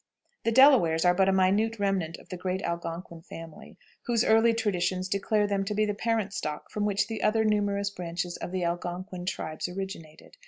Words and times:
The 0.45 0.51
Delawares 0.51 1.05
are 1.05 1.13
but 1.13 1.29
a 1.29 1.31
minute 1.31 1.77
remnant 1.77 2.17
of 2.17 2.29
the 2.29 2.35
great 2.35 2.63
Algonquin 2.63 3.21
family, 3.21 3.77
whose 4.07 4.23
early 4.25 4.51
traditions 4.51 5.07
declare 5.07 5.45
them 5.45 5.63
to 5.65 5.75
be 5.75 5.85
the 5.85 5.93
parent 5.93 6.33
stock 6.33 6.71
from 6.71 6.85
which 6.87 7.05
the 7.05 7.21
other 7.21 7.45
numerous 7.45 7.91
branches 7.91 8.35
of 8.37 8.51
the 8.51 8.63
Algonquin 8.63 9.27
tribes 9.27 9.67
originated. 9.69 10.37